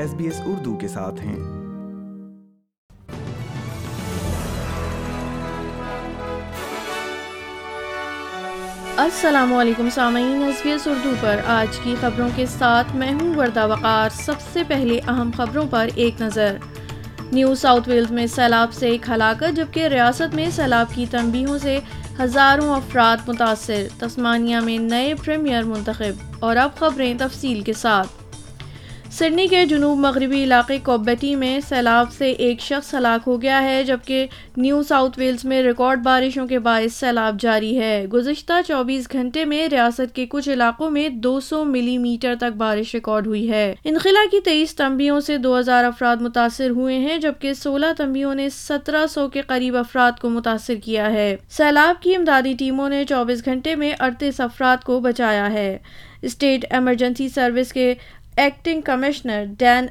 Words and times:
S 0.00 0.14
B 0.14 0.24
S 0.24 0.40
Urdu 0.44 0.76
کے 0.76 0.88
ساتھ 0.88 1.20
ہیں۔ 1.20 1.36
السلام 8.96 9.54
علیکم، 9.54 9.88
سامعین، 9.90 10.42
ایس 10.42 10.60
بی 10.62 10.70
ایس 10.70 10.86
اردو 10.86 11.10
پر 11.20 11.36
آج 11.46 11.78
کی 11.78 11.94
خبروں 12.00 12.28
کے 12.36 12.46
ساتھ 12.46 12.96
میں 12.96 13.12
ہوں 13.12 13.34
وردہ 13.34 13.66
وقار۔ 13.66 14.08
سب 14.12 14.32
سے 14.52 14.62
پہلے 14.68 15.00
اہم 15.08 15.30
خبروں 15.36 15.66
پر 15.70 15.88
ایک 15.94 16.22
نظر۔ 16.22 16.56
نیو 17.32 17.54
ساؤتھ 17.54 17.88
ویلز 17.88 18.10
میں 18.10 18.26
سیلاب 18.26 18.72
سے 18.72 18.88
ایک 18.88 19.10
ہلاکت، 19.10 19.56
جبکہ 19.56 19.86
ریاست 19.86 20.34
میں 20.34 20.50
سیلاب 20.50 20.86
کی 20.94 21.06
تنبیہوں 21.10 21.58
سے 21.58 21.78
ہزاروں 22.20 22.74
افراد 22.74 23.28
متاثر۔ 23.28 23.86
تسمانیہ 23.98 24.56
میں 24.56 24.78
نئے 24.78 25.14
پریمیئر 25.24 25.62
منتخب۔ 25.62 26.36
اور 26.40 26.56
اب 26.56 26.70
خبریں 26.78 27.14
تفصیل 27.18 27.60
کے 27.60 27.72
ساتھ۔ 27.72 28.19
سڈنی 29.12 29.46
کے 29.46 29.66
جنوب 29.66 29.98
مغربی 29.98 30.44
علاقے 30.44 30.78
کوبیٹی 30.82 31.34
میں 31.36 31.60
سیلاب 31.68 32.12
سے 32.12 32.30
ایک 32.30 32.60
شخص 32.60 32.94
ہلاک 32.94 33.20
ہو 33.26 33.42
گیا 33.42 33.62
ہے، 33.62 33.84
جبکہ 33.84 34.26
نیو 34.56 34.82
ساؤتھ 34.82 35.18
ویلز 35.18 35.44
میں 35.44 35.62
ریکارڈ 35.62 36.02
بارشوں 36.02 36.46
کے 36.46 36.58
باعث 36.58 36.94
سیلاب 36.94 37.40
جاری 37.40 37.80
ہے۔ 37.80 38.06
گزشتہ 38.12 38.52
چوبیس 38.66 39.12
گھنٹے 39.12 39.44
میں 39.44 39.68
ریاست 39.68 40.14
کے 40.14 40.26
کچھ 40.26 40.48
علاقوں 40.48 40.90
میں 40.90 41.08
دو 41.08 41.40
سو 41.40 41.64
ملی 41.64 41.98
میٹر 41.98 42.34
تک 42.40 42.56
بارش 42.56 42.94
ریکارڈ 42.94 43.26
ہوئی 43.26 43.50
ہے۔ 43.50 43.74
انخلا 43.84 44.24
کی 44.30 44.40
تیئیس 44.40 44.74
تمبیوں 44.74 45.20
سے 45.20 45.38
دو 45.38 45.58
ہزار 45.58 45.84
افراد 45.84 46.16
متاثر 46.16 46.70
ہوئے 46.70 46.98
ہیں، 46.98 47.18
جبکہ 47.18 47.52
سولہ 47.52 47.86
تمبیوں 47.96 48.34
نے 48.34 48.48
سترہ 48.48 49.06
سو 49.06 49.28
کے 49.28 49.40
قریب 49.40 49.76
افراد 49.76 50.20
کو 50.20 50.30
متاثر 50.30 50.74
کیا 50.74 51.12
ہے۔ 51.12 51.36
سیلاب 51.48 52.02
کی 52.02 52.16
امدادی 52.16 52.52
ٹیموں 52.58 52.88
نے 52.88 53.04
چوبیس 53.04 53.44
گھنٹے 53.44 53.74
میں 53.74 53.92
اڑتیس 53.98 54.40
افراد 54.40 54.84
کو 54.84 55.00
بچایا 55.00 55.52
ہے۔ 55.52 55.78
اسٹیٹ 56.22 56.64
ایمرجنسی 56.70 57.28
سروس 57.28 57.72
کے 57.72 57.94
Acting 58.40 58.82
Commissioner 58.82 59.44
Dan 59.44 59.90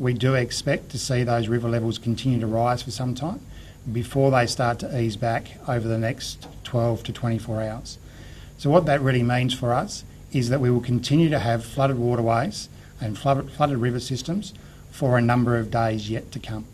We 0.00 0.12
do 0.24 0.34
expect 0.40 0.88
to 0.92 1.00
see 1.04 1.24
those 1.30 1.48
river 1.54 1.72
levels 1.72 1.98
continue 2.04 2.38
to 2.44 2.50
rise 2.52 2.84
for 2.84 2.92
some 2.98 3.16
time 3.22 3.40
before 3.96 4.30
they 4.36 4.44
start 4.54 4.78
to 4.84 4.92
ease 5.00 5.16
back 5.24 5.50
over 5.66 5.88
the 5.88 5.98
next 5.98 6.46
12 6.62 7.02
to 7.08 7.12
24 7.12 7.60
hours. 7.60 7.98
So, 8.56 8.70
what 8.70 8.86
that 8.86 9.00
really 9.00 9.24
means 9.24 9.52
for 9.52 9.74
us 9.82 10.04
is 10.32 10.48
that 10.50 10.60
we 10.60 10.70
will 10.70 10.86
continue 10.92 11.28
to 11.28 11.40
have 11.40 11.64
flooded 11.64 11.98
waterways 11.98 12.68
and 13.00 13.18
flooded 13.18 13.78
river 13.88 13.98
systems 13.98 14.54
for 14.92 15.18
a 15.18 15.26
number 15.32 15.58
of 15.58 15.72
days 15.72 16.08
yet 16.08 16.30
to 16.30 16.38
come. 16.38 16.66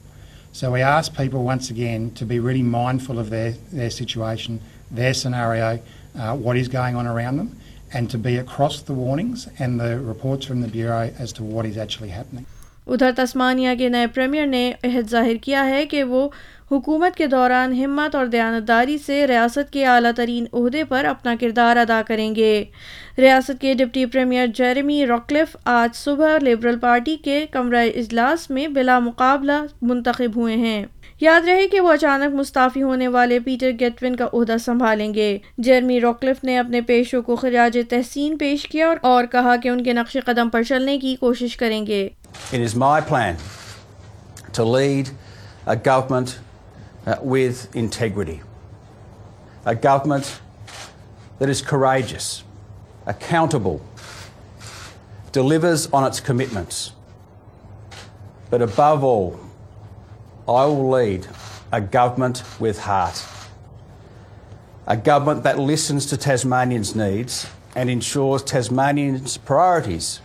So 0.57 0.73
we 0.73 0.81
ask 0.81 1.15
people 1.15 1.45
once 1.45 1.69
again 1.69 2.13
to 2.13 2.25
be 2.25 2.41
really 2.41 2.63
mindful 2.63 3.19
of 3.19 3.29
their, 3.29 3.51
their 3.71 3.91
situation 3.91 4.59
their 4.91 5.13
scenario, 5.13 5.83
uh, 6.19 6.35
what 6.35 6.57
is 6.57 6.67
going 6.67 6.97
on 6.97 7.07
around 7.07 7.37
them, 7.37 7.61
and 7.93 8.09
to 8.11 8.17
be 8.17 8.39
across 8.39 8.81
the 8.81 8.95
warnings 8.95 9.49
and 9.59 9.79
the 9.79 10.01
reports 10.01 10.47
from 10.47 10.63
the 10.63 10.69
Bureau 10.69 11.13
as 11.19 11.31
to 11.35 11.43
what 11.43 11.67
is 11.67 11.77
actually 11.77 12.09
happening. 12.09 12.47
ادھر 12.87 13.11
Tasmania 13.17 13.69
کے 13.79 13.89
نئے 13.89 14.07
premiere 14.07 14.47
نے 14.47 14.73
عہد 14.85 15.11
ظاہر 15.11 15.35
کیا 15.43 15.67
ہے 15.67 15.87
کہ 15.87 16.05
وہ 16.05 16.29
حکومت 16.71 17.17
کے 17.17 17.27
دوران 17.27 17.85
ہمت 17.85 18.15
اور 18.15 18.27
دیانتداری 18.27 18.99
سے 18.99 19.27
ریاست 19.27 19.73
کے 19.73 19.87
اعلیٰ 19.87 20.11
ترین 20.17 20.45
عہدے 20.53 20.85
پر 20.85 21.05
اپنا 21.05 21.35
کردار 21.41 21.77
ادا 21.77 22.03
کریں 22.07 22.35
گے۔ 22.35 22.65
ریاست 23.19 23.61
کے 23.61 23.75
ڈپٹی 23.75 24.07
پریمیئر 24.07 24.47
جیرمی 24.47 25.07
راکلف 25.07 25.57
آج 25.65 25.97
صبح 25.97 26.39
لبرل 26.43 26.79
پارٹی 26.79 27.17
کے 27.17 27.47
کمرہ 27.51 27.85
اجلاس 27.97 28.51
میں 28.51 28.69
بلا 28.69 28.99
مقابلہ 28.99 29.65
منتخب 29.83 30.37
ہوئے 30.37 30.57
ہیں۔ 30.57 30.87
یاد 31.21 31.41
رہے 31.41 31.69
کہ 31.69 31.81
وہ 31.81 31.93
اچانک 31.93 32.35
مستعفی 32.35 32.83
ہونے 32.83 33.09
والے 33.09 33.39
پیٹر 33.41 33.71
گیٹون 33.81 34.17
کا 34.17 34.27
عہدہ 34.33 34.57
سنبھالیں 34.65 35.15
گے۔ 35.15 35.39
جرمی 35.59 36.01
روکلف 36.01 36.45
نے 36.45 36.59
اپنے 36.59 36.81
پیشوں 36.81 37.23
کو 37.23 37.37
خراج 37.37 37.79
تحسین 37.89 38.39
پیش 38.39 38.69
کیا 38.69 38.95
اور 39.03 39.25
کہا 39.25 39.57
کہ 39.57 39.69
ان 39.69 39.83
کے 39.83 39.93
نقش 39.93 40.17
قدم 40.25 40.49
پر 40.49 40.63
چلنے 40.63 40.99
کی 40.99 41.17
کوشش 41.21 41.57
کریں 41.57 41.87
گے۔ 41.87 42.09
It 42.53 42.61
is 42.61 42.75
my 42.75 43.01
plan 43.01 43.39
to 44.53 44.65
lead 44.65 45.11
a 45.67 45.77
government 45.77 46.39
uh, 47.05 47.17
with 47.21 47.75
integrity. 47.75 48.41
A 49.65 49.75
government 49.75 50.41
that 51.39 51.49
is 51.49 51.61
courageous, 51.61 52.45
accountable, 53.05 53.85
delivers 55.33 55.89
on 55.89 56.05
its 56.05 56.21
commitments. 56.21 56.93
But 58.49 58.63
above 58.63 59.03
all, 59.03 59.39
I 60.49 60.65
will 60.67 60.89
lead 60.89 61.27
a 61.73 61.81
government 61.81 62.43
with 62.61 62.79
heart. 62.79 63.25
A 64.87 64.97
government 64.97 65.43
that 65.43 65.59
listens 65.59 66.07
to 66.07 66.17
Tasmanians' 66.17 66.95
needs 66.95 67.49
and 67.75 67.91
ensures 67.91 68.43
Tasmanians' 68.45 69.37
priorities 69.37 70.21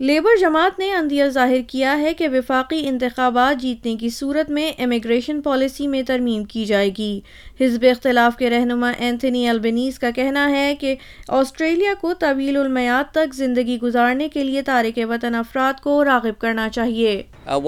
Labour 0.00 0.40
جماعت 0.40 0.78
نے 0.78 0.92
اندیہ 0.92 1.24
ظاہر 1.24 1.60
کیا 1.68 1.98
ہے 1.98 2.14
کہ 2.14 2.28
وفاقی 2.28 2.88
انتخابات 2.88 3.62
جیتنے 3.62 3.96
کی 3.96 4.08
صورت 4.08 4.50
میں 4.50 4.82
امیگریشن 4.82 5.42
پالیسی 5.42 5.86
میں 5.86 6.02
ترمیم 6.02 6.44
کی 6.44 6.64
جائے 6.64 6.90
گی۔ 6.98 7.20
حزب 7.60 7.84
اختلاف 7.90 8.36
کے 8.36 8.50
رہنما 8.50 8.92
اینتھنی 8.98 9.48
البنیز 9.48 9.98
کا 9.98 10.10
کہنا 10.10 10.50
ہے 10.50 10.74
کہ 10.80 10.94
آسٹریلیا 11.28 11.94
کو 12.00 12.14
طویل 12.14 12.56
المیاد 12.56 13.12
تک 13.12 13.34
زندگی 13.34 13.78
گزارنے 13.82 14.28
کے 14.28 14.44
لیے 14.44 14.62
تارک 14.62 15.00
وطن 15.08 15.34
افراد 15.34 15.82
کو 15.82 16.04
راغب 16.04 16.38
کرنا 16.38 16.68
چاہیے۔ 16.68 17.22
Uh, 17.48 17.60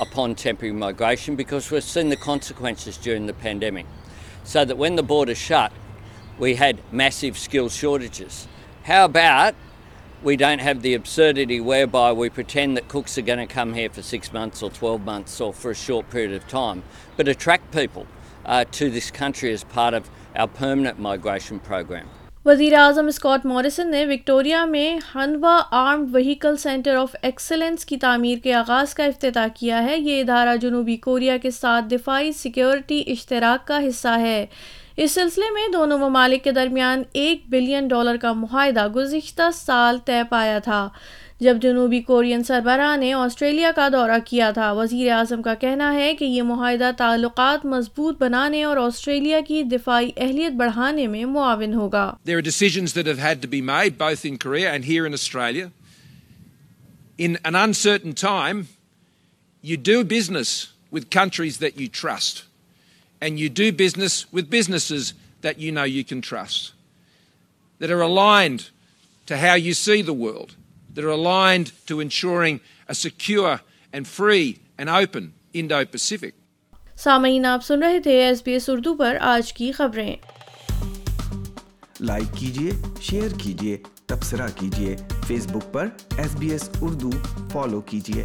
upon 0.00 0.34
temporary 0.34 0.74
migration 0.74 1.36
because 1.36 1.70
we've 1.70 1.84
seen 1.84 2.08
the 2.08 2.16
consequences 2.16 2.96
during 2.96 3.26
the 3.26 3.32
pandemic. 3.32 3.86
So 4.44 4.64
that 4.64 4.76
when 4.76 4.96
the 4.96 5.02
border 5.02 5.34
shut, 5.34 5.72
we 6.38 6.56
had 6.56 6.80
massive 6.92 7.38
skill 7.38 7.68
shortages. 7.68 8.48
How 8.84 9.04
about 9.04 9.54
we 10.22 10.36
don't 10.36 10.60
have 10.60 10.82
the 10.82 10.94
absurdity 10.94 11.60
whereby 11.60 12.12
we 12.12 12.30
pretend 12.30 12.76
that 12.76 12.88
cooks 12.88 13.18
are 13.18 13.22
going 13.22 13.38
to 13.38 13.46
come 13.46 13.74
here 13.74 13.90
for 13.90 14.02
six 14.02 14.32
months 14.32 14.62
or 14.62 14.70
12 14.70 15.02
months 15.02 15.40
or 15.40 15.52
for 15.52 15.70
a 15.70 15.74
short 15.74 16.10
period 16.10 16.32
of 16.32 16.48
time, 16.48 16.82
but 17.16 17.28
attract 17.28 17.72
people 17.72 18.06
uh, 18.46 18.64
to 18.72 18.90
this 18.90 19.10
country 19.10 19.52
as 19.52 19.64
part 19.64 19.94
of 19.94 20.08
our 20.34 20.48
permanent 20.48 20.98
migration 20.98 21.60
program. 21.60 22.08
وزیر 22.46 22.74
اعظم 22.74 23.06
Scott 23.06 23.46
Morrison 23.46 23.90
نے 23.90 24.06
Victoria 24.06 24.64
میں 24.64 24.98
Hanwha 25.14 25.62
armoured 25.70 26.14
vehicle 26.14 26.56
centre 26.56 26.94
of 26.94 27.16
excellence 27.22 27.84
کی 27.84 27.96
تعمیر 27.96 28.38
کے 28.38 28.54
آغاز 28.54 28.94
کا 28.94 29.04
افتتاح 29.04 29.46
کیا 29.54 29.82
ہے۔ 29.84 29.98
یہ 29.98 30.20
ادارہ 30.20 30.56
جنوبی 30.56 30.96
کوریا 30.96 31.36
کے 31.36 31.50
ساتھ 31.50 31.84
دفاعی 31.90 32.32
سیکیورٹی 32.32 33.04
اشتراک 33.06 33.66
کا 33.66 33.78
حصہ 33.88 34.08
ہے۔ 34.08 34.46
اس 34.96 35.12
سلسلے 35.12 35.50
میں 35.54 35.68
دونوں 35.72 35.98
ممالک 35.98 36.44
کے 36.44 36.52
درمیان 36.52 37.02
ایک 37.12 37.42
بلین 37.48 37.88
ڈالر 37.88 38.16
کا 38.16 38.32
معاہدہ 38.32 38.88
گزشتہ 38.88 39.50
سال 39.54 39.98
طے 40.04 40.22
پایا 40.30 40.58
تھا۔ 40.58 40.88
جب 41.40 41.56
جنوبی 41.62 42.00
کورین 42.00 42.42
سربراہ 42.44 42.96
نے 42.96 43.12
آسٹریلیا 43.12 43.70
کا 43.76 43.88
دورہ 43.92 44.18
کیا 44.26 44.50
تھا، 44.50 44.72
وزیر 44.72 45.10
اعظم 45.12 45.42
کا 45.42 45.54
کہنا 45.54 45.94
ہے 45.94 46.14
کہ 46.14 46.24
یہ 46.24 46.42
معاہدہ 46.42 46.90
تعلقات 46.98 47.64
مضبوط 47.66 48.22
بنانے 48.22 48.64
اور 48.64 48.76
دفاعی 49.62 50.10
اہلیت 50.16 50.52
بڑھانے 50.52 51.06
میں 51.06 51.24
That 70.94 71.04
are 71.04 71.10
aligned 71.10 71.72
to 71.86 72.00
ensuring 72.00 72.60
a 72.88 72.94
secure 72.94 73.60
and 73.92 74.06
free 74.06 74.58
and 74.78 74.88
open 74.90 75.32
Indo-Pacific. 75.52 76.32
سامعین 76.96 77.46
آپ 77.46 77.64
سن 77.66 77.82
رہے 77.82 77.98
تھے 78.00 78.12
ایس 78.24 78.42
بی 78.44 78.52
ایس 78.52 78.68
اردو 78.68 78.94
پر 78.96 79.16
آج 79.20 79.52
کی 79.52 79.70
خبریں 79.72 80.14
لائک 82.00 82.36
کیجیے 82.38 82.70
شیئر 83.02 83.36
کیجیے 83.42 83.76
تبصرہ 84.06 84.46
کیجیے 84.58 84.96
فیس 85.26 85.46
بک 85.46 85.72
پر 85.72 85.88
S 86.18 86.36
B 86.38 86.50
S 86.52 86.68
Urdu 86.82 87.10
follow 87.52 87.80
کیجیے 87.90 88.24